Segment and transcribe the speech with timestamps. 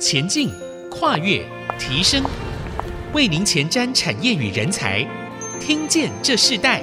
[0.00, 0.50] 前进、
[0.90, 1.44] 跨越、
[1.78, 2.24] 提升，
[3.12, 5.06] 为您前瞻产业与人才。
[5.60, 6.82] 听见这世代。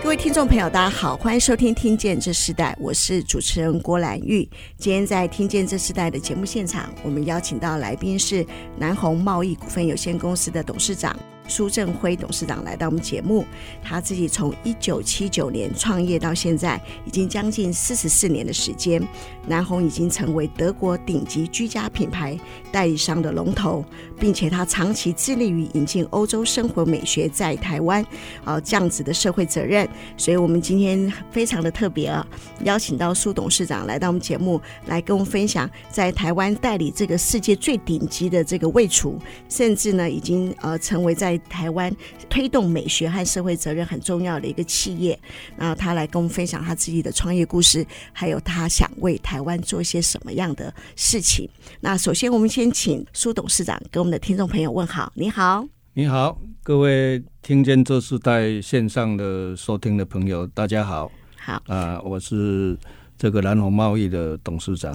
[0.00, 4.48] 各位听众朋友，大家好，欢迎收听《听见这世代》，我是主持人郭兰玉。
[4.78, 8.46] 今天在《听见这世代》的节目现场，我们邀请到来宾是
[8.78, 11.18] 南红贸易股份有限公司的董事长。
[11.46, 13.44] 苏振辉董事长来到我们节目，
[13.82, 19.06] 他自己从一九七九年创业到现在，已经将近四十四年的时间。
[19.46, 22.38] 南红已经成为德国顶级居家品牌
[22.72, 23.84] 代理商的龙头，
[24.18, 28.04] 并且他长期致力于引进欧洲生活美学在台湾，
[28.42, 29.86] 啊，这样子的社会责任。
[30.16, 32.26] 所以，我们今天非常的特别啊，
[32.64, 39.18] 邀请到苏董事长来到我们节目，来跟我们分享在台湾代理这个世界最顶级的这个位厨，
[39.50, 41.94] 甚至呢，已经呃成为在台湾
[42.28, 45.18] 推动美学和社会责任很重要的一个企业，
[45.56, 51.48] 然后他来跟我们分享他自己的创业故事，还有他想为台湾做一些什么样的事情。
[51.80, 55.12] 那首先，我们先请苏董事长给我们的听众朋友问好。
[55.14, 61.10] 你好，你好，各位听见这是在线上的收听的朋友，大家好。
[61.36, 62.76] 好啊，我是
[63.18, 64.92] 这个南红贸易的董事长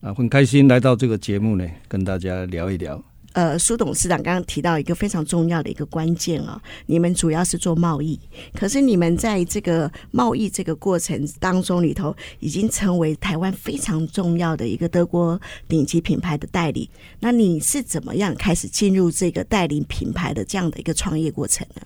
[0.00, 3.02] 啊，很开心来到这个节目呢，跟大家聊一聊。
[3.36, 8.18] 呃，苏董事长刚刚提到一个非常重要的一个关键啊，你们主要是做贸易，
[8.54, 16.88] 可是你们在这个贸易这个过程当中里头，已经成为台湾非常重要的一个德国顶级品牌的代理。
[17.20, 21.82] 那你是怎么样开始进入这个代理品牌的这样的一个创业过程呢？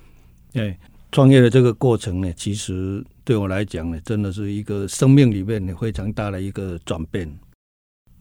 [0.53, 0.77] 对，
[1.11, 7.29] 创业的这个过程呢，其实对我来讲呢，真的是一个生命里面非常大的一个转变。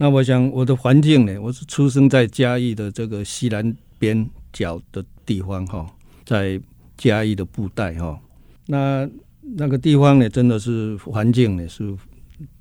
[0.02, 5.86] 那我想我的环境呢，我是出生在嘉义的这个西南边角的地方哈，
[6.24, 6.58] 在
[6.98, 8.18] 嘉义的布袋哈。
[8.66, 9.06] 那
[9.42, 11.94] 那个地方呢，真的是环境呢是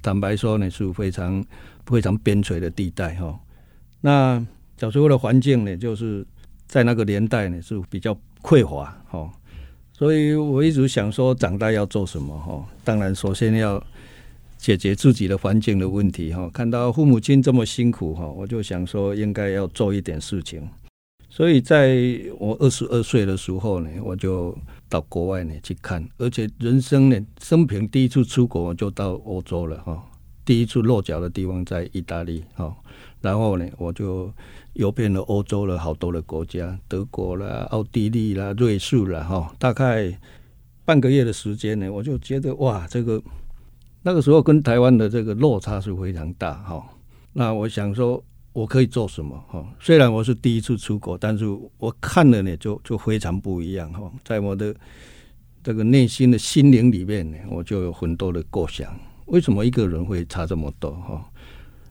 [0.02, 1.44] 坦白说呢是非常
[1.86, 3.38] 非常边陲的地带哈。
[4.00, 4.44] 那
[4.76, 6.26] 小时候的环境呢，就是
[6.66, 8.12] 在那个年代呢是比较
[8.42, 9.30] 匮乏哈，
[9.92, 12.66] 所以我一直想说长大要做什么哈。
[12.82, 13.80] 当然首先要。
[14.58, 20.68] 解决自己的环境的问题哈，看到父母亲这么辛苦哈，我就想说应该要做一点事情。
[21.30, 21.96] 所以在
[22.38, 24.56] 我二十二岁的时候呢，我就
[24.88, 30.02] 到国外呢去看，而且人生呢生平第一次出国我就到欧洲了哈，
[30.44, 32.74] 第一次落脚的地方在意大利哈，
[33.20, 34.32] 然后呢我就
[34.72, 40.12] 游遍了欧洲的好多的国家，德国啦、奥地利啦、瑞士啦哈，大概
[40.84, 43.22] 半个月的时间呢，我就觉得哇这个。
[44.00, 46.82] 那个时候跟台湾的这个落差是非常大哈，
[47.32, 48.22] 那我想说
[48.52, 49.66] 我可以做什么哈？
[49.80, 51.44] 虽然我是第一次出国，但是
[51.78, 54.74] 我看了呢就就非常不一样哈，在我的
[55.62, 61.28] 这个内心的心灵里面呢，我就有很多的构想，为什么一个人会差这么多哈？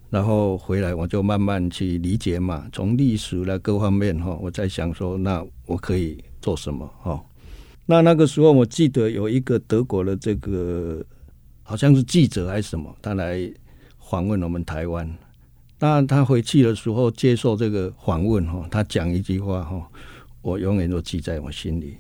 [0.10, 7.22] 然后回来我就慢慢去理解嘛，从历史来各方面哈，我在想说那我可以做什么哈？
[7.86, 11.06] 那那个时候我记得有一个德国的这个。
[11.70, 13.52] 好像是记者还是什么，他来
[14.00, 15.18] 访问我们台湾。
[15.80, 19.86] 那他回去的时候接受这个访问哈，他讲一句话哈，
[20.42, 21.98] 我永远都记在我心里。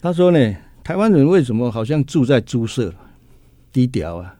[0.00, 2.94] 他说呢，台湾人为什么好像住在猪舍，
[3.70, 4.34] 低调啊？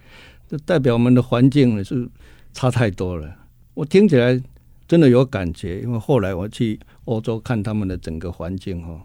[0.50, 2.06] 这代表我们的环境呢是
[2.52, 3.34] 差太多了。
[3.72, 4.38] 我听起来
[4.86, 9.00] 真的有感觉，因为后来我去欧洲看他们的整个环境哈，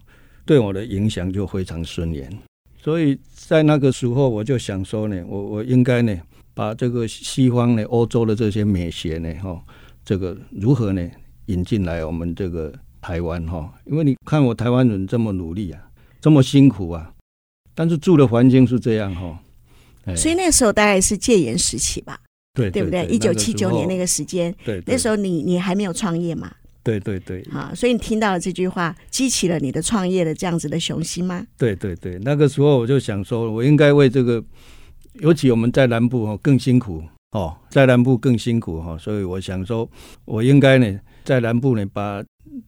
[0.45, 2.29] 对我的影响就非常深远。
[2.85, 6.15] 所以在那个时候，我就想说呢，我我应该呢，
[6.53, 9.59] 把这个西方呢、欧洲的这些美学呢，哈，
[10.05, 11.09] 这个如何呢
[11.47, 13.73] 引进来我们这个台湾哈？
[13.85, 15.81] 因为你看我台湾人这么努力啊，
[16.21, 17.11] 这么辛苦啊，
[17.73, 19.39] 但是住的环境是这样哈。
[20.15, 22.19] 所以那时候大概是戒严时期吧？
[22.53, 23.07] 对对，对不对？
[23.07, 26.53] 一九七九年那个时间，对，那时候你你还没有创业嘛？
[26.85, 31.43] 对对对，好，所以你听到了这句话，激起了你的创业的这样子的雄心吗？
[31.57, 34.43] 对对对，那个时候我就想说，我应该为这个，
[35.15, 39.89] 尤其我们在南部哦更辛苦哦，在南部更辛苦哈，所以我想说，
[40.25, 42.23] 我应该呢在南部呢把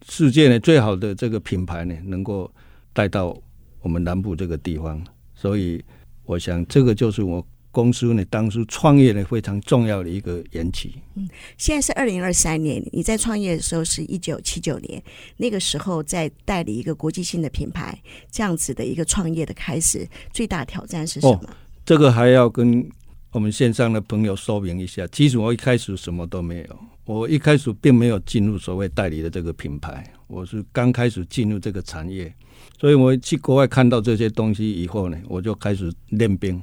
[0.10, 2.52] 世界呢最好的这个品牌呢能够
[2.94, 3.40] 带到
[3.82, 5.00] 我们南部这个地方，
[5.36, 5.80] 所以
[6.26, 7.46] 我想这个就是我。
[7.78, 10.96] 公司呢，当初创业呢非常重要的一个缘起。
[11.14, 11.30] 嗯，
[11.60, 15.00] 现在是二零二三年，你在创业的时候是一九七九年，
[15.38, 17.96] 那个时候在代理一个国际性的品牌，
[18.32, 21.34] 这样子的一个创业的开始，最大挑战是什么？
[21.36, 21.50] 哦，
[21.86, 22.90] 这个还要跟
[23.32, 25.06] 我们线上的朋友说明一下。
[25.12, 32.34] 其实我一开始什么都没有，我一开始并没有进入所谓代理的这个品牌，我是刚开始进入这个产业，
[32.80, 36.60] 所以我去国外看到这些东西以后呢，我就开始练兵。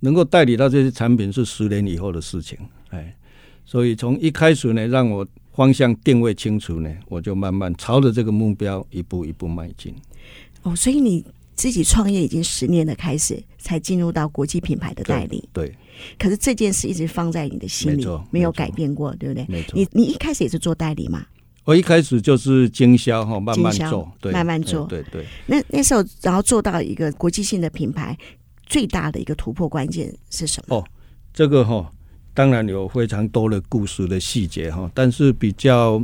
[0.00, 2.58] 能够代理到这些产品是十年以后的事情，
[2.88, 3.14] 哎，
[3.64, 9.94] 所以从一开始呢，让我方向定位清楚呢，我就慢慢朝着这个目标一步一步迈进。
[10.62, 11.24] 哦，所以你
[11.54, 15.48] 自己创业已经十年的开始，才进入到国际品牌的代理。
[15.52, 15.66] 对。
[15.66, 15.76] 对，
[16.18, 19.44] 可是这件事一直放在你的心里，没，没有改变过，对不对？
[19.48, 19.72] 没错。
[19.74, 21.26] 你你一开始也是做代理嘛？
[21.64, 25.26] 我一开始就是经销哈，慢慢做，对，慢慢做，对对，对。
[25.46, 28.16] 那那时候，然后做到一个国际性的品牌，
[28.70, 30.76] 最大的一个突破关键是什么？
[30.76, 30.84] 哦，
[31.34, 31.92] 这个哈，
[32.32, 36.00] 当然有非常多的故事的细节哈，但是比较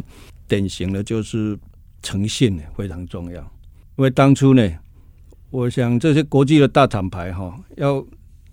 [0.48, 1.56] 典型的就是
[2.02, 3.40] 诚信非常重要。
[3.96, 4.68] 因为当初呢，
[5.50, 8.04] 我想这些国际的大厂牌哈，要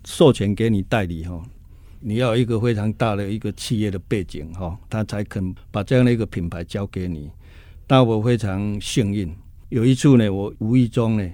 [0.04, 1.42] 授权给你代理哈。
[1.98, 7.28] 你要一个非常大的一个企业的背景哈，他才肯把这样的一个品牌交给你。
[7.86, 9.34] 但我非常幸运，
[9.70, 11.28] 有一次呢，我无意中呢，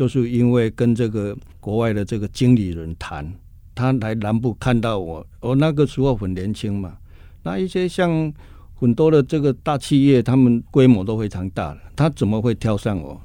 [0.00, 3.30] 就是因为跟这个国外的这个经理人谈，
[3.74, 6.96] 他来南部看到我，我那个时候很年轻嘛，
[7.42, 8.32] 那一些像
[8.74, 13.20] 很多的这个大企业，他们规模都非常大了，他怎么会挑上我？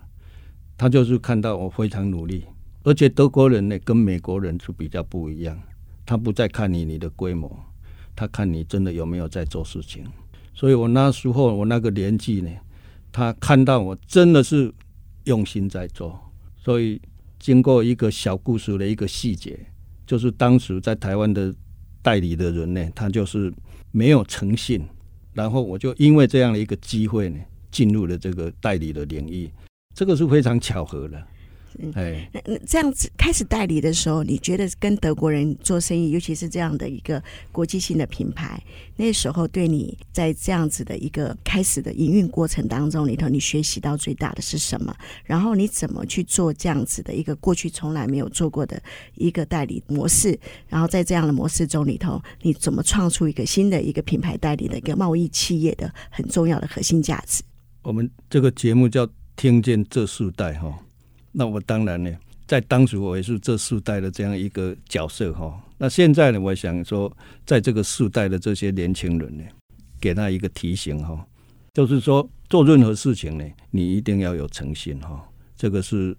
[0.75, 2.43] 他就是看到我非常努力，
[2.83, 5.57] 而且德国人呢，跟美国人是比较不一样。
[6.05, 7.57] 他不再看你你的规模，
[8.17, 10.03] 他看你真的有没有在做事情。
[10.53, 12.51] 所以我那时候我那个年纪呢，
[13.13, 14.73] 他看到我真的是
[15.23, 16.19] 用心在做。
[16.65, 16.99] 所以
[17.37, 19.55] 经过一个小故事的一个细节，
[20.07, 21.53] 就是当时在台湾的
[22.01, 23.53] 代理的人呢，他就是
[23.91, 24.83] 没有诚信。
[25.33, 27.39] 然后我就因为这样的一个机会呢，
[27.69, 29.47] 进入了这个代理的领域，
[29.93, 31.23] 这个是非常巧合的。
[31.79, 31.91] 嗯，
[32.31, 38.61] 那那这样子开始代理的时候，你觉得跟德国人做生意，尤其是这样的一个国际性的品牌，
[38.95, 44.95] 那时候对你在这样子的一个开始的营运过程当中里头，你学习到最大的是什么？
[45.23, 48.81] 然后你怎么去做这样子的一个过去从来没有做过的
[49.15, 50.37] 一个代理模式？
[50.67, 57.43] 然后在这样的模式中里头，你怎么创出一个新的一个品牌代理的一个贸易企业的很重要的核心价值？
[57.83, 60.79] 我们这个节目叫“听见这世代”哈。
[61.37, 62.09] 那我当然呢，
[62.47, 65.61] 在当时我也是这世代的这样一个角色哈。
[65.77, 67.11] 那现在呢，我想说，
[67.45, 69.43] 在这个世代的这些年轻人呢，
[69.99, 71.27] 给他一个提醒哈，
[71.73, 75.21] 就是说做任何事情呢，你一定要有诚信哈。
[75.57, 76.15] 这个是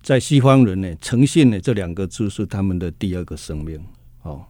[0.00, 3.84] 在西方人呢，诚信呢这两个字是他们的第二个生命
[4.22, 4.44] 哦。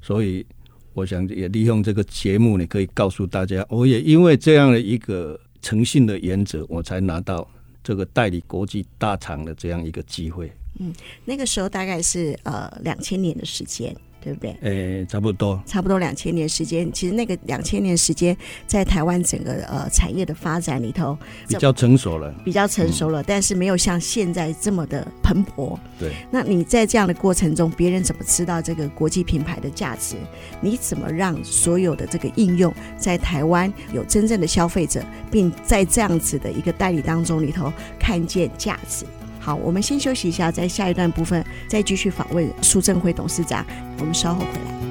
[0.00, 0.46] 所以
[0.94, 7.50] 我想也利用这个节目呢，可以告诉大家，我也因为这样的一个诚信的原则，我才拿到。
[7.86, 10.50] 这个代理国际大厂的这样一个机会，
[10.80, 10.92] 嗯，
[11.24, 13.94] 那个时候大概是呃两千年的时间。
[14.26, 14.50] 对不对？
[14.62, 16.90] 诶、欸，差不多，差不多两千年时间。
[16.90, 18.36] 其实那个两千年时间，
[18.66, 25.78] 在台湾整个呃产业的发展里头，比较成熟了，比较成熟了，嗯，但是没有像现在这么的蓬勃。
[25.96, 26.10] 对。
[26.28, 30.16] 那你在这样的过程中，别人怎么知道这个国际品牌的价值？
[30.60, 35.00] 你怎么让所有的这个应用在台湾有真正的消费者，
[35.30, 39.04] 并在这样子的一个代理当中里头看见价值？
[39.46, 43.64] 好，我们先休息一下，在下一段部分再继续访问苏振辉董事长。
[44.00, 44.85] 我们稍后回来。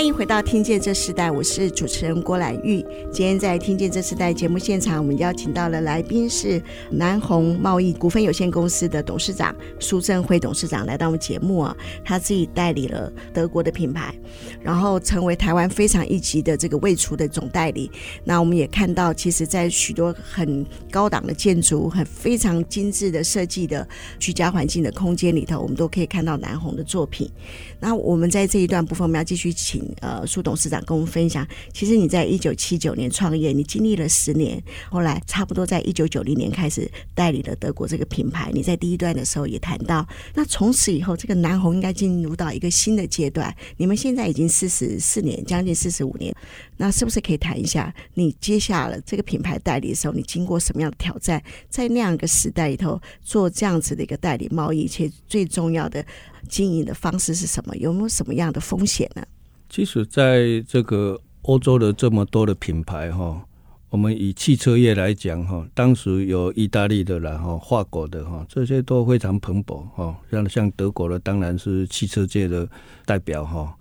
[0.00, 2.82] 欢迎回到《听见这时代》，我是主持人郭兰玉。
[3.12, 6.58] 今天在《听见这时代》节目现场，我们邀请到了来宾是
[6.90, 11.76] 南红贸易股份有限公司的董事长苏振辉董事长来到我们节目啊。
[12.02, 14.14] 他自己代理了德国的品牌，
[14.62, 17.90] 然后成为台湾非常一级的这个味厨的总代理。
[18.24, 23.86] 那我们也看到，其实，在许多很高档的建筑、很非常精致的设计的
[24.18, 27.30] 居家环境的空间里头，我们都可以看到南红的作品。
[27.78, 29.89] 那我们在这一段部分，我们要继续请。
[30.00, 38.50] 呃，苏董事长跟我们分享，其实你在一九七九年创业，你经历了十年，后来差不多在一九九零年开始代理了德国这个品牌。
[38.54, 43.54] 你在第一段的时候也谈到，那从此以后，这个南红应该进入到一个新的阶段。
[43.76, 46.34] 你们现在已经四十四年，将近四十五年，
[46.76, 51.42] 那是不是可以谈一下，你接下了这个品牌代理的时候，你经过什么样的挑战？
[51.68, 56.04] 在那样一个时代里头，做这样子的一个代理贸易，且最重要的
[56.48, 57.76] 经营的方式是什么？
[57.76, 59.22] 有没有什么样的风险呢？
[59.70, 63.40] 其实，在这个欧洲的这么多的品牌哈，
[63.88, 70.18] 我们以汽车业来讲哈，当时有意大利的，然后法国的哈，这些都非常蓬勃哈。
[70.28, 72.68] 像像德国的，当然是汽车界的
[73.06, 73.72] 代表哈。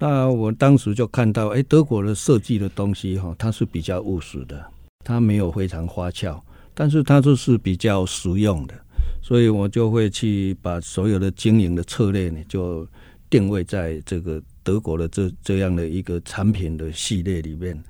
[0.00, 4.66] 那我当时就看到，哎，德国的设计的东西哈，它是比较务实的，
[5.04, 6.42] 它没有非常花俏，
[6.74, 8.74] 但是它就是比较实用的，
[9.22, 12.84] 所以我就会去把所有的经营的策略呢，就
[13.30, 14.42] 定位在这个。
[14.66, 17.80] 德国的这这样的一个产品的系列里面，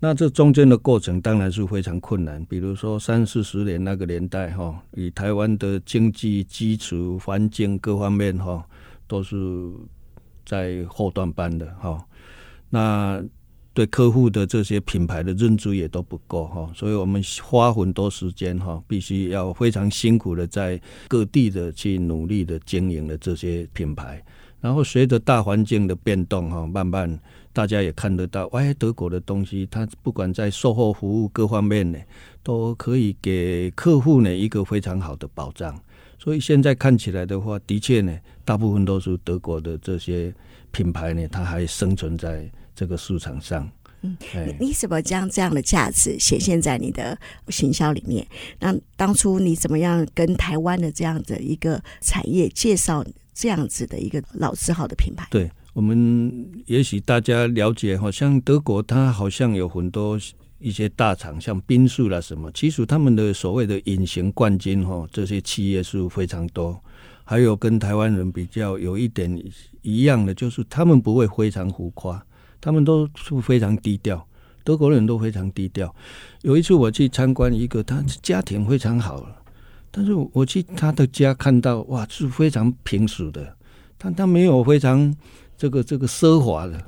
[0.00, 2.42] 那这中间的过程当然是非常困难。
[2.46, 8.66] 比如说三四十年那个年代哈，以台湾的经济基础、环境各方面哈，
[9.06, 9.36] 都是
[10.46, 12.02] 在后段班的哈。
[12.70, 13.22] 那
[13.74, 24.24] 对客户的这些品牌的认知也都不够哈，所以我们花很多时间哈，必须要非常辛苦的在各地的去努力的经营的这些品牌，
[24.66, 27.16] 然后随着大环境的变动哈，慢慢
[27.52, 31.98] 大家也看得到，哎，德国的东西它不管在售后服务各方面呢，
[32.42, 35.80] 都可以给客户呢一个非常好的保障，
[36.18, 40.34] 所以现在看起来的话，的确呢，大部分都是德国的这些
[40.72, 42.50] 品牌呢，它还生存在。
[42.78, 43.66] 这个市场上，
[44.02, 44.14] 嗯，
[44.60, 47.18] 你怎么将这样的价值显现在你的
[47.48, 48.26] 行销里面？
[48.60, 53.02] 那当初你怎么样跟台湾的这样的一个产业介绍
[53.36, 55.28] 这样子的一个老字号的品牌？
[55.30, 60.18] 对，我们也许大家了解，好像德国它好像有很多
[60.58, 66.80] 一些大厂，像宾士啦什么，其实他们的所谓的隐形冠军哈，这些企业是非常多。
[67.24, 69.30] 还有跟台湾人比较有一点
[69.82, 72.24] 一样的，就是他们不会非常浮夸。
[72.58, 74.26] 他们都是非常低调，
[74.64, 75.94] 德国人都非常低调。
[76.42, 79.26] 有一次我去参观一个，他家庭非常好，
[79.98, 83.56] 但是我去他的家看到，哇，是非常平实的，
[83.96, 85.16] 但他没有非常
[85.56, 86.78] 这个这个奢华的，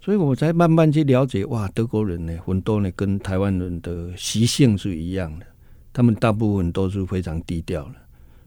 [0.00, 5.46] 所以我才慢慢去了解，哇，德国人呢，很多呢跟台湾人的习性是一样的，
[5.92, 7.94] 他们大部分都是非常低调的。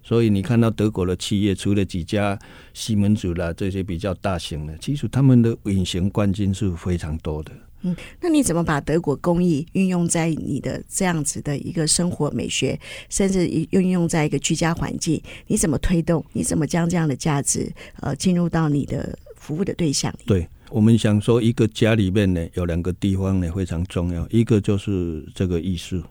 [0.02, 2.40] 所以你看到德国的企业，除了几家
[2.74, 7.52] 西门子啦这些比较大型的，其实他们的隐形冠军是非常多的。
[7.82, 12.80] 嗯，那你怎么把德国工艺运用在你的这样子的一个生活美学，
[13.10, 15.22] 甚至运用在一个居家环境？
[15.48, 16.26] 你怎么推动？
[16.34, 20.14] 你怎么将这样的价值呃进入到你的服务的对象？
[20.26, 26.02] 对，我们想说，一个家里面呢有两个地方呢非常重要，一个就是这个艺术，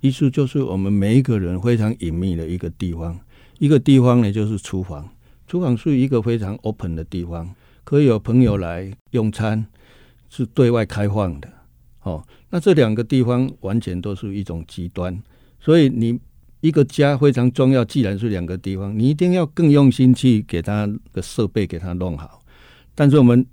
[0.00, 3.18] 艺术就是我们每一个人非常隐秘的一个地方。
[3.58, 5.06] 一个地方呢，就是厨房。
[5.46, 9.66] 厨房是一个非常 open 的地方，可以有朋友来用餐，
[10.30, 11.52] 是对外开放的。
[12.04, 15.22] 哦，那这两个地方完全都是一种极端。
[15.60, 16.18] 所以你
[16.62, 22.42] 一个家非常重要，既然是两个地方，你一定要更用心去给它的设备给它弄好。
[22.94, 23.44] 但是我们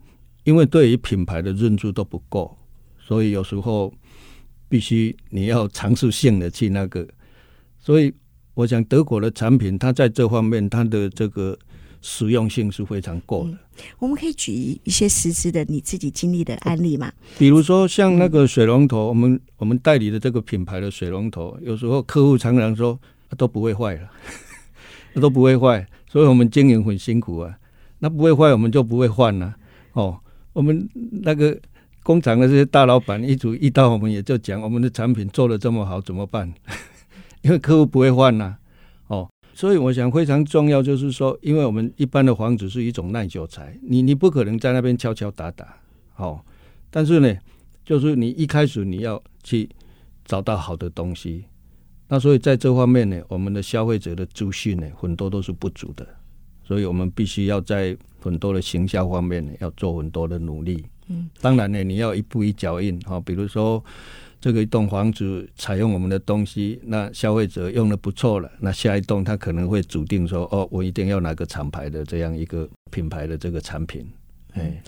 [0.46, 2.58] 因为对于品牌的认知都不够，
[2.98, 3.94] 所以有时候
[4.70, 7.06] 必须你要尝试性的去那个，
[7.78, 8.14] 所以。
[8.58, 11.56] 我想德国的产品，它在这方面它的这个
[12.02, 13.52] 实用性是非常够的。
[13.52, 13.58] 嗯，
[14.00, 17.12] 我们可以举一些实质的你自己经历的案例嘛？
[17.38, 23.00] 比如说像那个水龙头，我们我们代理的这个品牌的水龙头，有时候客户常常说
[23.38, 24.10] 都不会坏了，
[25.22, 27.58] 都不会坏，所以我们经营很辛苦啊。
[28.00, 29.56] 那不会坏，我们就不会换了啊。
[29.94, 30.20] 哦，
[30.54, 30.88] 我们
[31.24, 31.58] 那个
[32.04, 36.54] 工厂的这些大老板一组一到，我们也就讲我们的产品做的这么好，怎么办？
[37.44, 38.56] 因为客户不会换呐，哦，
[39.58, 45.76] 所以我想非常重要，就是说，因为我们一般的房子是一种耐久材，你你不可能在那边敲敲打打，
[46.18, 46.40] 哦，
[46.92, 47.36] 但是呢，
[47.84, 49.68] 就是你一开始你要去
[50.26, 51.46] 找到好的东西，
[52.08, 56.08] 那所以在这方面呢，我们的消费者的资讯呢，很多都是不足的，
[56.64, 60.86] 所以我们必须要在很多的行销方面呢，要做很多的努力。
[61.08, 63.84] 嗯，当然呢，你要一步一脚印，哈，比如说。
[64.48, 74.10] 这个一栋房子采用我们的东西，那消费者用的不错了，那下一栋他可能会主定说：“哦，我一定要哪个厂牌的这样一个品牌的这个产品。”
[74.56, 74.82] 哎，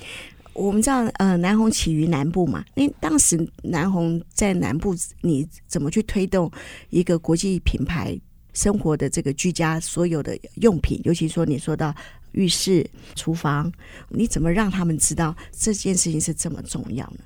[0.53, 2.63] 我们知道，呃，南红起于南部嘛。
[2.73, 6.49] 那当时南红在南部，你怎么去推动
[6.89, 8.17] 一个国际品牌
[8.53, 11.01] 生活的这个居家所有的用品？
[11.03, 11.93] 尤其说你说到
[12.31, 13.69] 浴室、厨房，
[14.07, 17.19] 你怎么让他们知道这件事情是这么重要呢？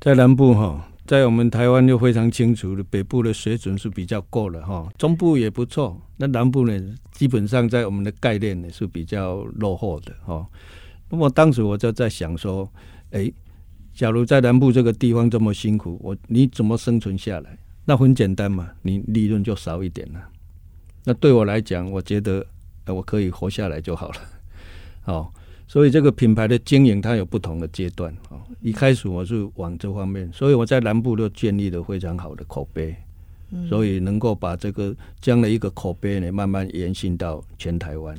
[0.00, 0.88] 在南部哈。
[1.04, 6.80] 在我们台湾就非常清楚的，北部的水准是比较够了哈，中部也不错，那南部呢，
[7.10, 10.46] 基本上在我们的概念呢是比较落后的哈。
[11.10, 12.70] 那么当时我就在想说，
[13.10, 13.30] 哎，
[13.92, 17.58] 假如在南部这个地方这么辛苦，我你怎么生存下来？
[17.84, 20.20] 那很简单嘛，你利润就少一点了。
[21.04, 22.46] 那对我来讲，我觉得
[22.86, 24.14] 我可以活下来就好了，
[25.02, 25.34] 好。
[25.66, 28.36] 所以这个品牌的经营，它有不同的阶段啊。
[28.60, 32.94] 一开始我是往这方面，所以我在南部都建立了非常好的口碑，
[33.68, 38.16] 所以能够把这个这样的一个口碑呢，慢慢延伸到全台湾。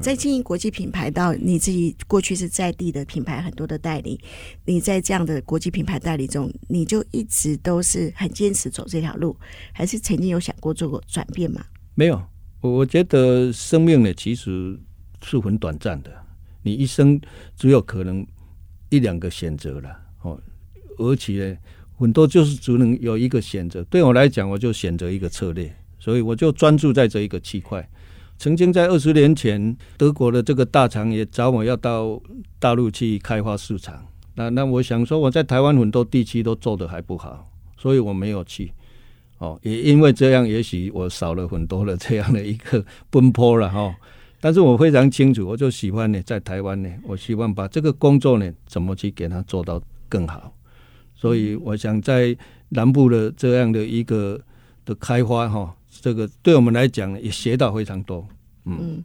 [0.00, 4.18] 在经营国际品牌到你自己过去是在地的品牌很多的代理，
[4.64, 9.36] 你在这样的国际品牌代理中，你就一直都是很坚持走这条路，
[9.72, 11.64] 还是曾经有想过做过转变吗？
[11.94, 12.20] 没有，
[12.60, 14.78] 我我觉得生命呢，其实
[15.22, 16.10] 是很短暂的。
[16.62, 17.20] 你一生
[17.56, 18.26] 只有可能
[18.88, 20.40] 一两个选择了哦，
[20.98, 21.58] 而且
[21.96, 23.82] 很多就是只能有一个选择。
[23.84, 27.88] 对我来讲，我就选择一个策略，所以我就专注在这一个区块。
[28.38, 32.20] 曾经在二十年前，德国的这个大厂也找我要到
[32.58, 34.04] 大陆去开发市场。
[34.34, 38.72] 那那我想说，我在台湾很多地区都做得还不好，所以我没有去。
[39.38, 43.94] 哦，也因为这样，也许我少了很多的这样的一个奔波了哈。
[44.44, 50.52] 但是我非常清楚，我就喜欢呢，在台湾呢，我希望把这个工作呢，怎么去给它做到更好。
[51.14, 52.36] 所以我想在
[52.70, 54.40] 南部的这样的一个
[54.84, 58.26] 的开发哈，这个对我们来讲也学到非常多。
[58.64, 59.02] 嗯。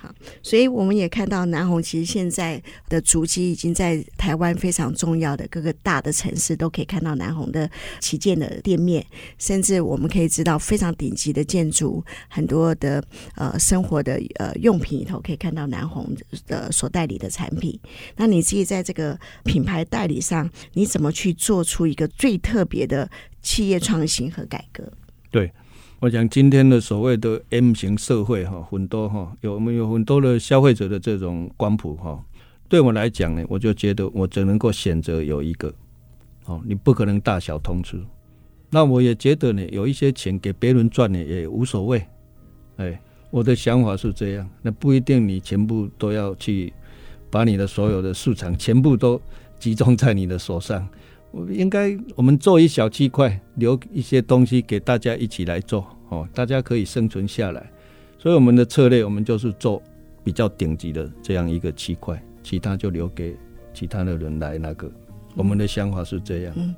[0.00, 9.04] 好，所以我们也看到南红其实现在的足迹已经在台湾非常重要的各个大的城市都可以看到南红的旗舰的店面，
[9.38, 13.02] 甚至我们可以知道非常顶级的建筑，很多的
[13.34, 16.14] 呃生活的呃用品里头可以看到南红
[16.46, 17.76] 的所代理的产品。
[18.14, 23.10] 那你自己在这个品牌代理上，你怎么去做出一个最特别的
[23.42, 24.92] 企业创新和改革？
[25.32, 25.50] 对。
[26.00, 32.24] 我讲今天的所谓的 M 型社会哈，很多哈有没有很多的消费者的这种光谱哈？
[32.68, 35.74] 对我来讲呢，我就觉得我只能够选择有一个
[36.44, 38.00] 哦，你不可能大小通吃。
[38.70, 42.00] 那我也觉得呢，有一些钱给别人赚呢也无所谓。
[42.76, 43.00] 哎，
[43.30, 46.72] 我的想法是这样，那不一定你全部都要去
[47.28, 49.20] 把你的所有的市场全部都
[49.58, 50.88] 集中在你的手上。
[51.30, 57.70] 我应该，我们做一小区块，留一些东西给大家一起来做哦，大家可以生存下来。
[58.18, 59.82] 所以我们的策略，我们就是做
[60.24, 63.36] 比较顶级的这样一个区块，其他就留给
[63.74, 64.90] 其他的人来那个。
[65.38, 66.74] 我们的想法是这样，嗯，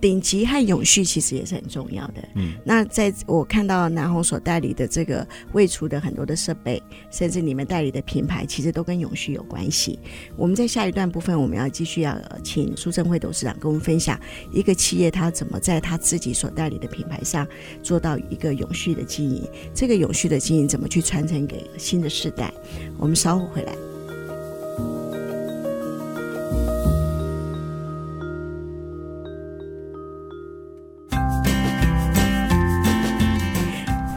[0.00, 2.28] 顶级和永续其实也是很重要的。
[2.36, 6.80] 嗯，那在我看到南红所代理的这个未厨的很多的设备，
[7.10, 9.98] 甚至你们代理的品牌，其实都跟永续有关系。
[10.36, 14.16] 我们在下一段部分，我们要继续要请苏正辉董事长跟我们分享
[14.52, 17.44] 一个企业他怎么在他自己所代理的品牌上
[17.82, 19.44] 做到一个永续的经营，
[19.74, 22.54] 这个永续的经营怎么去传承给新的世代。
[22.96, 23.74] 我们稍后回来。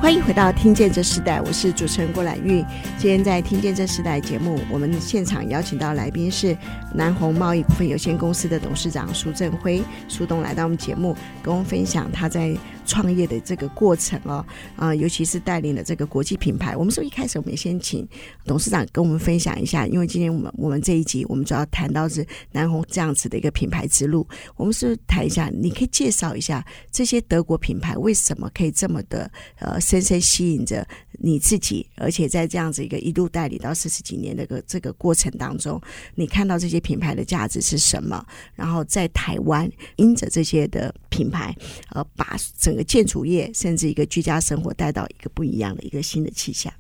[0.07, 2.63] 欢迎回到《听见这时代》，我是主持人郭兰玉。
[2.97, 6.55] 今天在《听见这时代》节目，我们现场邀请到来宾是
[6.93, 12.55] 南虹贸易股份有限公司的董事长苏振辉，苏东来到我们节目，跟我们分享他在。
[12.87, 14.43] 创业的这个过程哦，
[14.75, 18.07] 啊，尤其是带领的这个国际品牌，我们说一开始我们先请
[18.45, 30.87] 董事长跟我们分享一下，因为今天我们我们这一集我们主要谈到是南红这样子的一个品牌之路，我们是谈一下，你可以介绍一下这些德国品牌为什么可以这么的呃深深吸引着
[31.19, 35.81] 你自己，而且在这样子一个一路代理到四十几年的个这个过程当中，
[36.15, 38.25] 你看到这些品牌的价值是什么？
[38.55, 41.53] 然后在台湾因着这些的品牌，
[41.89, 46.71] 呃，把整个建筑业甚至一个居家生活带到一个不一样的一个新的气象。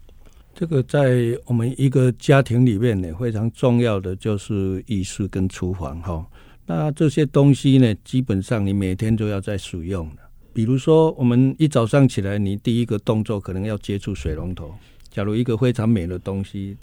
[0.53, 6.25] 这个在我们一个家庭里面呢，非常重要的就是浴室跟厨房哈。
[6.65, 10.21] 那这些东西呢，基本上你每天都要在使用的。
[10.53, 14.73] 比如说，我们一早上起来，你第一个动作可能要接触水龙头。
[15.09, 16.77] 假如一个非常美的东西。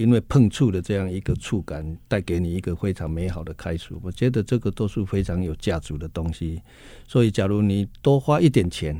[0.00, 3.92] 因为碰触的这样一个触感，带给你一个非常美好的开始。
[4.00, 6.62] 我觉得这个都是非常有价值的东西。
[7.06, 8.98] 所以，假如你多花一点钱，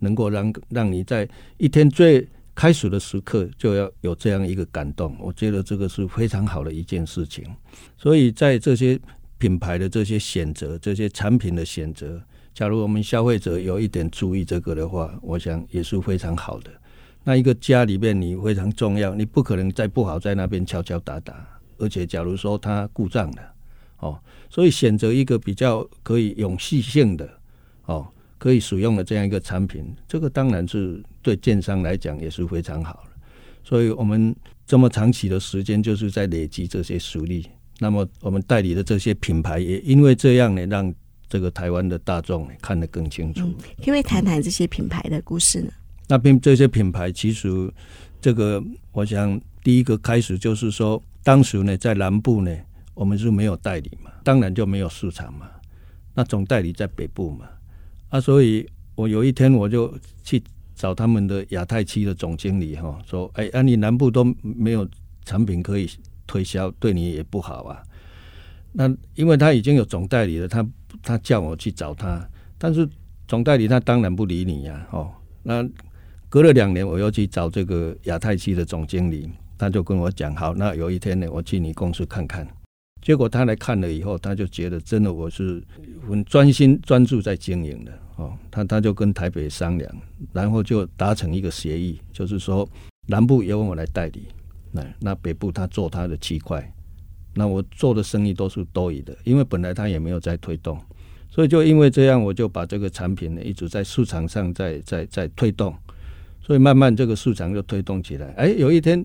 [0.00, 7.42] 能够让让你在一天最开始的时刻就要有这样一个感动，我觉得这个是非常好的一件事情。
[7.96, 9.00] 所以在这些
[9.38, 16.70] 品牌的这些选择、这些产品的选择，假如我们消费者有一点注意这个的话，我想也是非常好的。
[17.24, 21.46] 那一个家里面，你非常重要，你不可能再不好在那边敲敲打打，
[21.78, 23.54] 而且假如说它故障了，
[23.98, 24.18] 哦，
[24.50, 27.28] 所以选择一个比较可以永续性的，
[27.86, 28.06] 哦，
[28.38, 33.10] 可以使用的这样一个产品，这个当然是对建商来讲也是非常好的。
[33.62, 34.34] 所以我们
[34.66, 37.46] 这么长期的时间就是在累积这些实力。
[37.78, 40.92] 那么我们代理的这些品牌也因为这样呢，让
[41.28, 43.46] 这个台湾的大众看得更清楚。
[43.78, 45.72] 可不可以谈谈这些品牌的故事呢？
[46.12, 47.72] 那边这些品牌，其实
[48.20, 52.54] 这个，我想第一个开始就是说，当时呢，在南部呢，
[52.92, 55.48] 我们是没有代理嘛，当然就没有市场嘛。
[56.12, 57.46] 那总代理在北部嘛，
[58.10, 59.90] 啊，所以我有一天我就
[60.22, 60.42] 去
[60.74, 64.86] 找他们的亚太区的总经理哈，说，哎，啊，你南部都没有
[65.24, 65.88] 产品可以
[66.26, 67.82] 推销，对你也不好啊。
[68.72, 70.68] 那因为他已经有总代理了，他
[71.02, 72.22] 他叫我去找他，
[72.58, 72.86] 但是
[73.26, 75.10] 总代理他当然不理你呀，哦，
[75.42, 75.66] 那。
[76.32, 82.48] 隔了两年，我又去找这个亚太区的总经理，他就跟我讲：好，那有一天呢，我去你公司看看。
[83.02, 85.62] 结果他来看了以后，他就觉得真的我是
[86.08, 88.32] 很专心专注在经营的哦。
[88.50, 89.94] 他他就跟台北商量，
[90.32, 92.66] 然后就达成一个协议，就是说
[93.08, 94.28] 南部由我来代理，
[94.70, 96.66] 那那北部他做他的区块，
[97.34, 100.80] 那我做的生意都是多余的，因为本来他也没有在推动。
[101.28, 105.74] 所以就因为这样，我就把这个产品呢一直在市场上在在在推动，
[106.42, 108.34] 所以慢慢这个市场就推动起来。
[108.36, 109.04] 哎，有一天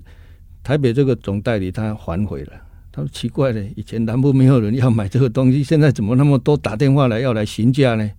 [0.64, 2.54] 台北这个总代理他反悔了，
[2.92, 8.10] 他说奇怪了，以前南部没有人要买这个东西，现在怎么那么多打电话来要来询价呢？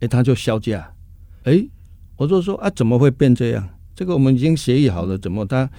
[0.00, 0.92] 哎，他就销价。
[1.44, 1.64] 哎，
[2.16, 3.68] 我就说啊，怎么会变这样？
[3.94, 5.70] 这个我们已经协议好了，怎么他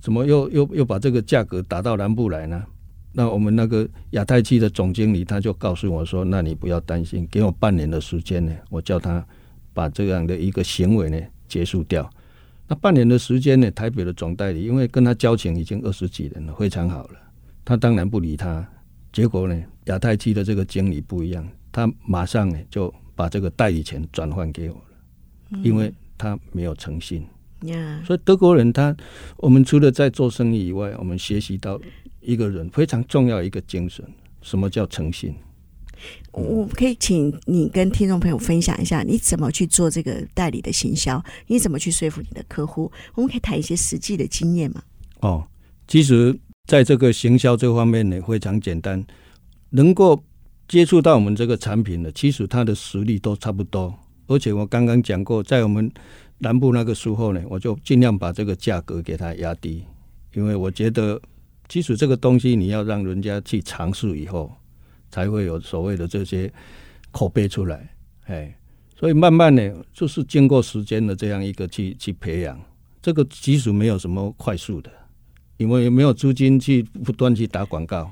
[0.00, 2.64] 怎么又又又把这个价格打到南部来呢？
[3.12, 9.26] 那我们那个亚太区的总经理他就告诉我说：“那你不要担心，给我半年的时间呢，我叫他
[9.74, 12.08] 把这样的一个行为呢结束掉。
[12.68, 17.14] 那半年的时间呢，台北的总代理因为跟他交情已经二十几年了，非常好了，
[17.64, 18.66] 他当然不理他。
[19.12, 27.26] 结果呢，亚太区的这个经理不一样，他马上呢就把这个代理权转换给我了，因为他没有诚信。
[27.62, 28.94] 嗯，所以德国人他，
[29.38, 31.80] 我们除了在做生意以外，我们学习到。
[32.20, 34.04] 一个人非常重要一个精神，
[34.42, 35.34] 什么叫诚信？
[36.32, 41.22] 我可以请你跟听众朋友分享一下，你怎么去做这个代理的行销？
[41.46, 42.90] 你怎么去说服你的客户？
[43.14, 44.82] 我们可以谈一些实际的经验嘛？
[45.20, 45.46] 哦，
[45.86, 49.04] 其实在这个行销这方面呢，非常简单，
[49.70, 50.22] 能够
[50.68, 53.94] 接触到我们这个产品的，其实它的实力都差不多。
[54.26, 55.90] 而且我刚刚讲过，在我们
[56.38, 59.84] 南部那个时候呢，我就尽量把这个价格给它压低，
[60.34, 61.20] 因为我觉得。
[61.70, 64.50] 其实这个东西你要让人家去尝试以后，
[65.10, 66.52] 才会有所谓的这些
[67.10, 67.88] 口碑出来，
[68.26, 68.54] 哎，
[68.98, 72.60] 所以慢慢的就是经过时间的这样一个去去培养，
[73.00, 74.90] 这个其实没有什么快速的，
[75.56, 78.10] 因为没有资金去不断去打广告，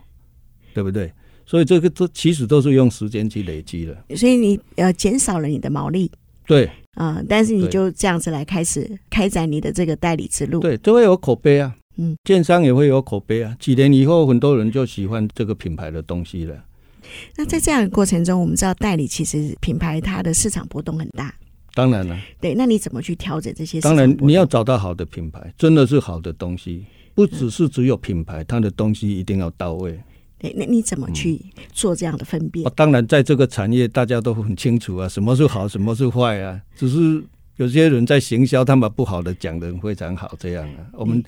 [0.72, 1.12] 对不对？
[1.44, 4.16] 所以这个都其实都是用时间去累积的。
[4.16, 6.10] 所以你呃减少了你的毛利，
[6.46, 11.76] 对，啊、呃，但是你就这样子来开始开展你的这个代理之路，对，都会有口碑啊。
[11.98, 13.56] 嗯，电商也会有口碑啊。
[13.58, 16.64] 几年以后，很多人就喜欢这个品牌的东西了。
[17.36, 21.34] 那在这样的过程中，我们知道代理其实品牌它的市场波动很大。
[21.74, 23.80] 当然了，对，那你怎么去调整这些？
[23.82, 30.00] 当然，你要找到好的品牌，真的是好的东西，不只是只有品牌，它的东西一定要到位。
[30.38, 31.38] 对，那你怎么去
[31.74, 32.66] 做这样的分辨？
[32.66, 36.58] 嗯，当然，在这个产业大家都很清楚啊，什么是好，什么是坏啊。
[36.74, 37.22] 只是
[37.56, 41.22] 有些人在行销，他把不好的讲的非常好，这样啊，我们。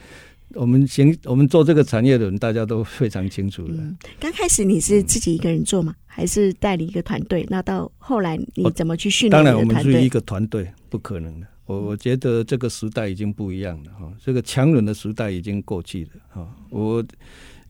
[0.54, 3.74] 我们行，我们做这个产业的人，大家都非常清楚的。
[3.74, 5.94] 嗯，刚开始你是自己一个人做吗？
[5.96, 7.46] 嗯、还是带领一个团队？
[7.50, 9.30] 那到后来你怎么去训练？
[9.30, 11.46] 当然，我们是一个团队，不可能的。
[11.66, 16.56] 我我觉得这个时代已经不一样了哈，这个强人的时代已经过去了哈。
[16.70, 17.04] 我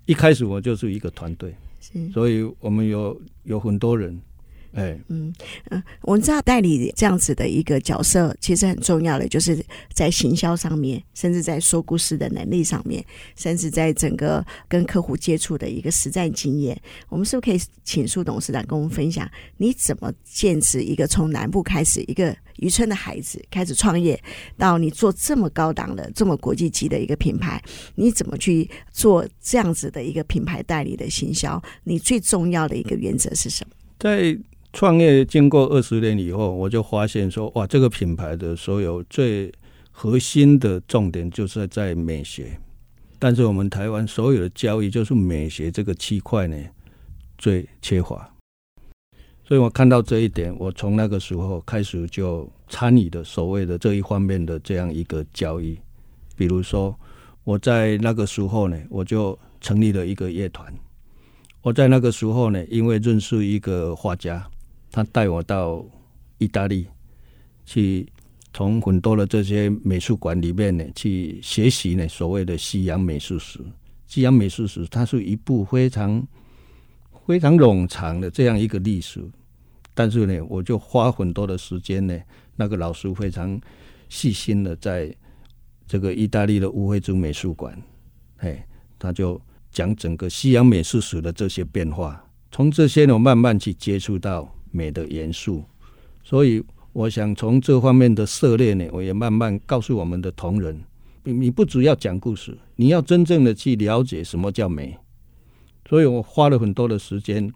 [0.07, 4.21] 一开始我就是一个团队，是，所以我们有有很多人。
[4.75, 5.33] 哎，嗯
[5.71, 13.05] 嗯，我们知道代理这样子的一个角色，其实很重要的，就是在行销上面，甚至在说故事的能力上面，
[13.35, 16.81] 甚至在整个跟客户接触的一个实战经验。
[17.09, 24.21] 我们是不是可以请苏董事长跟我们分享，你怎么坚持一个从南部开始，一个渔村的孩子开始创业，
[24.57, 27.61] 到你做这么高档的、这么国际级的一个品牌，
[27.95, 31.61] 你怎么去做这样子的一个品牌代理的行销？
[31.85, 33.75] 你最重要的一个原则是什么？
[33.99, 34.39] 在
[34.73, 39.51] 创业经过二十年以后，我就发现说，哇，这个品牌的所有最
[39.91, 42.61] 核心的重点就是在美学，
[43.19, 46.57] 但是我们台湾所有的交易就是美学这个区块呢
[47.39, 48.31] 最缺乏，
[49.43, 55.79] 所以我看到这一点，我从那个时候开始就参与的所谓的这一方面的这样一个交易，
[56.37, 56.95] 比如说
[57.43, 60.73] 我在那个时候呢，我就成立了一个乐团，
[61.63, 64.47] 我在那个时候呢，因为认识一个画家。
[64.99, 65.87] 他带我到
[66.39, 66.85] 意大利
[67.65, 68.05] 去，
[68.53, 73.61] 从很多的这些美术馆里面呢，去学习呢所谓的西洋美术史。
[74.09, 76.27] 西洋美术史它是一部非常
[77.25, 79.25] 非常冗长的这样一个历史，
[79.95, 82.19] 但是呢，我就花很多的时间呢，
[82.57, 83.61] 那个老师非常
[84.09, 85.15] 细心的在
[85.87, 87.81] 这个意大利的乌菲兹美术馆，
[88.39, 88.67] 哎，
[88.99, 94.53] 他就讲整个西洋美术史的这些变化，从这些呢，我慢慢去接触到。
[94.71, 95.65] 美的元素，
[96.23, 100.81] 所以我想从这方面的涉猎呢，我也慢慢告诉我们的同仁，
[101.25, 104.97] 你你不只要讲故事，你要真正的去了解什么叫美。
[105.89, 107.51] 所以我花了很多的时间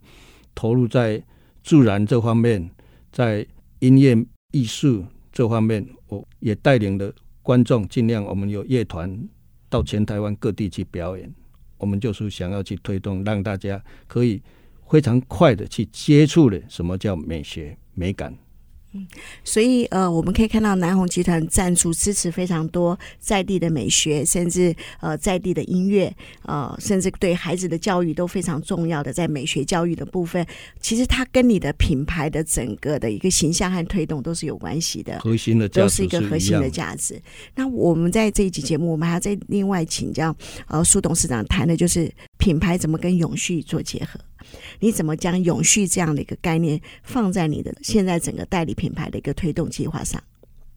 [0.54, 1.22] 投入在
[1.62, 2.70] 自然这方面，
[3.10, 3.46] 在
[3.80, 4.16] 音乐
[4.52, 9.28] 艺术这方面，我也带领了观众，尽量我们有乐团
[9.68, 11.32] 到全台湾各地去表演。
[11.78, 14.40] 我们就是想要去推动，让大家可以
[14.92, 18.36] 非常快的去接触了什么叫美学美感。
[18.94, 19.06] 嗯，
[19.42, 30.46] 所以呃，我们可以看到南红集团赞助支持非常多在地的美学，甚至呃在地的音乐，呃，甚至对孩子的教育都非常重要的在美学教育的部分，
[30.82, 37.18] 其实它跟你的品牌的整个的一个形象和推动都是有关系的，核心的价值都是一个核心的价值。
[37.54, 44.20] 那我们在这一集节目，我们还要再另外请教呃苏董事长谈的就是品牌怎么跟永续做结合。
[44.80, 50.22] 你怎么将永续这样的一个概念放在你的现在整个代理品牌的一个推动计划上？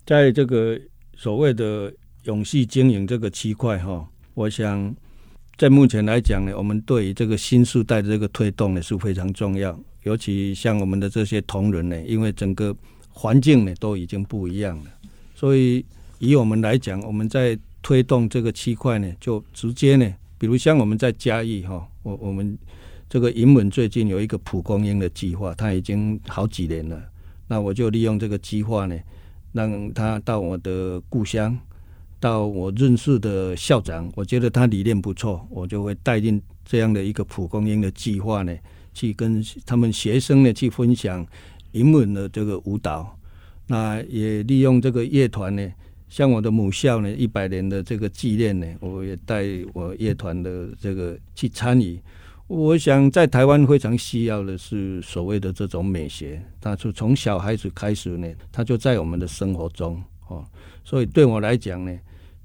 [0.06, 0.80] 在这个
[1.16, 1.92] 所谓的
[2.26, 4.96] 永续经营这个区块哈，我想
[5.58, 9.76] 在目前来讲呢，我们对于这个新时代的这个推动呢是非常重要。
[10.04, 12.76] 尤其像我们的这些同仁呢，因为整个
[13.10, 14.92] 环境呢都已经不一样了，
[15.34, 15.84] 所以
[16.20, 22.56] 以我们来讲，我们在推动这个区块呢，就直接呢，比如像我们在嘉义哈，我我们。
[23.08, 27.02] 这个银门最近有一个蒲公英的计划，它已经好几年了。
[27.48, 28.98] 那我就利用这个计划呢，
[29.54, 31.56] 让他到我的故乡，
[32.20, 38.58] 到我认识的校长，我觉得他理念不错，我就会带进这样的一个蒲公英的计划呢，
[38.94, 41.26] 去跟他们学生呢去分享
[41.74, 43.16] 银门的这个舞蹈。
[43.68, 45.72] 那也利用这个乐团呢，
[46.10, 52.00] 像我的母校呢一百年的这个纪念呢，我也带我乐团的这个去参与。
[52.48, 60.46] 我想在台湾非常需要的是所谓的这种美学，他就从小孩子开始呢，他就在我们的生活中哦。
[60.84, 61.98] 所以对我来讲呢，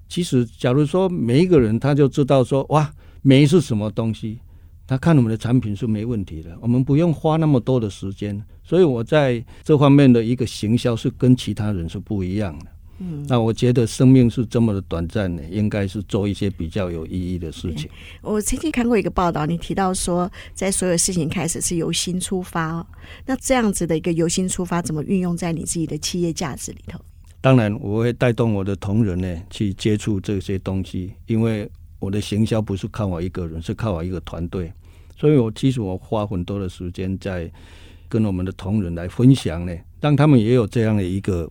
[0.09, 4.41] 其实假如说每一个人他就知道说哇，美是什么东西，
[4.87, 8.43] 他看我们的产品是没问题的，我们不用花那么多的时间。
[8.65, 12.67] 所以我在这方面的一个行销是跟其他人是不一样的。
[13.03, 17.89] 嗯，那我觉得生命是这么的短暂呢，应该是做一些比较有意义的事情。
[18.21, 22.87] 我曾经看过一个报道，你提到说，在所有事情开始是由心出发，
[23.25, 27.01] 那这样子的一个由心出发，怎么运用在你自己的企业价值里头？
[27.41, 31.67] 当然，我会带动我的同仁呢去接触这些东西，因为
[32.01, 34.71] 我的行销不是靠我一个人，是靠我一个团队，
[35.19, 37.51] 所以我其实我花很多的时间在
[38.11, 41.51] 跟我们的同仁来分享呢，让他们也有这样的一个。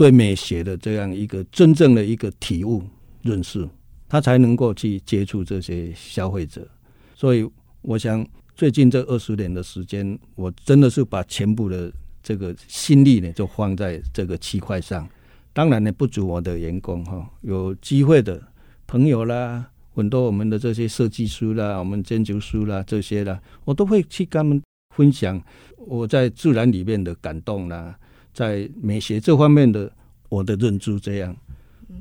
[0.00, 2.82] 对美学的这样一个真正的一个体悟
[3.20, 3.68] 认识，
[4.08, 6.66] 他才能够去接触这些消费者。
[7.14, 7.46] 所以，
[7.82, 15.06] 我想最近这二十年的时间，我真的是把全部的这个心力呢，就放在这个区块上。
[15.52, 18.42] 当然呢，不止我的员工哈，有机会的
[18.86, 24.62] 朋友啦，很多我们的这些设计师啦，我们建筑师啦，这些啦，我都会去跟他们
[24.96, 25.38] 分享
[25.76, 27.98] 我在自然里面的感动啦。
[28.40, 29.92] 在美学这方面的
[30.30, 31.36] 我的认知，这样，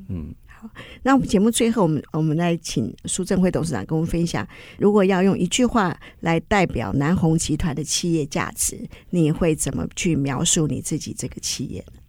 [0.08, 0.70] 嗯，好，
[1.04, 4.48] 那我们节目最后，我们我们来请苏正辉董事长跟我们分享，
[4.78, 12.00] 如果要用一句话来代表南红集团的企业价值，你会怎么去描述你自己这个企业呢？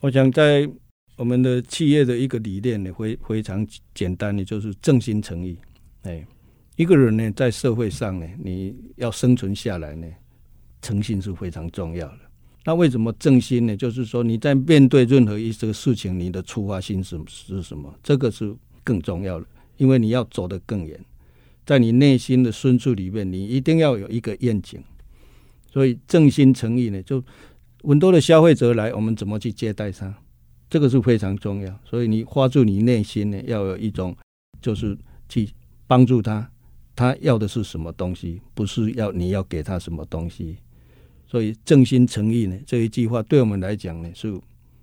[0.00, 0.66] 我想在
[1.18, 5.58] 我们的企业的一个理念呢，非非常简单的，就是正心诚意。
[6.04, 6.26] 哎，
[6.76, 10.06] 一个人呢，在社会上呢，你要生存下来呢，
[10.80, 12.20] 诚信是非常重要的。
[12.66, 13.76] 那为什么正心呢？
[13.76, 17.94] 就是说你在面对任何一个事情，你的出发心是是什么？
[18.02, 18.52] 这个是
[18.82, 20.98] 更重要的，因为你要走得更远，
[21.64, 24.82] 在你内心的深处里面，你一定要有一个愿景。
[25.72, 27.22] 所以正心诚意呢，就
[27.84, 30.12] 很多的消费者来，我们怎么去接待他？
[30.68, 31.80] 这个是非常重要。
[31.88, 34.16] 所以你发自你内心呢，要有一种，
[34.60, 34.98] 就是
[35.28, 35.48] 去
[35.86, 36.50] 帮助他，
[36.96, 40.56] 他要的是什么东西，不是要你要给他什么东西。
[41.36, 44.40] 所以正心诚意呢，这一句话对我们来讲呢，是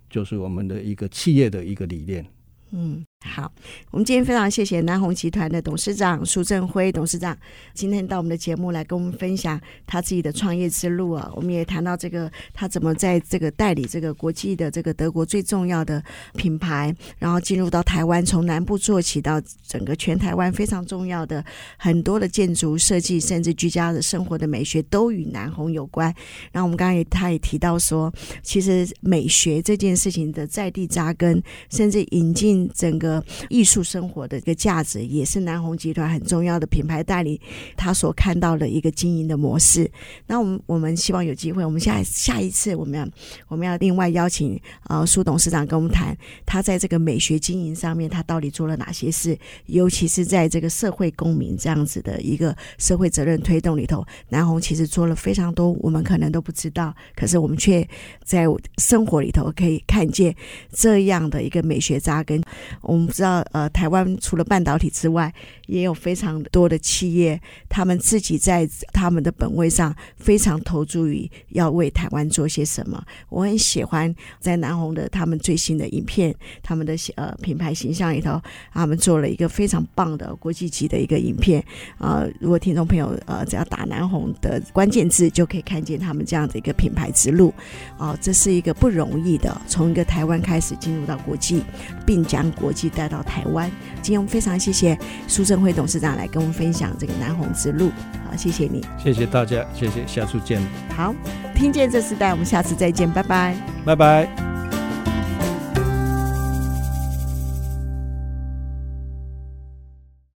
[0.08, 2.24] 就是我们的一个企业的一个理念。
[2.70, 3.04] 嗯。
[3.26, 3.50] 好，
[3.90, 7.36] 我们今天非常谢谢南红集团的董事长苏振辉董事长，
[7.72, 11.32] 今天到我们的节目来跟我们分享他自己的创业之路啊。
[11.34, 16.04] 我们也谈到这个他怎么在这个代理这个国际的这个德国最重要的
[16.36, 21.42] 品牌，然后进入到台湾，从南部做起到整个全台湾非常重要的
[21.78, 26.14] 很多的建筑设计，甚至居家的生活的美学都与南红有关。
[26.52, 33.13] 然后我们刚刚也他也提到说，其实美学这件事情的在地扎根，甚至引进整个。
[33.48, 37.40] 艺术生活的一个价值，也是南红集团很重要的品牌代理，
[37.76, 39.90] 他所看到的一个经营的模式。
[40.26, 43.08] 那我们我们希望有机会，我们下下一次我们要
[43.48, 57.86] 我们要另外邀请呃苏董事长跟我们谈，他在这个美学经营上面，他到底做了哪些事，尤其是在这个社会公民这样子的一个社会责任推动里头，南红其实做了非常多，我们可能都不知道，可是我们却
[58.24, 58.46] 在
[58.78, 60.34] 生活里头可以看见
[60.72, 62.42] 这样的一个美学扎根。
[62.82, 63.03] 我们。
[63.04, 65.30] 我们知道，呃，台湾除了半导体之外，
[65.66, 67.38] 也有非常多的企业，
[67.68, 73.04] 他们自己在他们的本位上非常投注于要为台湾做些什么。
[73.28, 78.40] 我很喜欢在南红的他们最新的影片，他们的呃品牌形象里头，
[78.72, 81.62] 他们做了一个非常棒的国际级的一个影片。
[81.98, 87.52] 啊、如果听众朋友呃只要打南红的关键字，就可以看见他们这样的一个品牌之路。
[87.98, 91.62] 啊、这是一个不容易的，从一个台湾开始进入到国际，
[92.06, 93.70] 并将国际带到台湾。
[94.00, 97.90] 今天我们非常谢谢苏正辉董事长来跟我们分享这个南红之路。
[98.24, 100.60] 好，谢谢你，谢谢大家，谢谢，下次见。
[100.96, 101.14] 好，
[101.54, 104.73] 听见这时代，我们下次再见，拜拜，拜拜。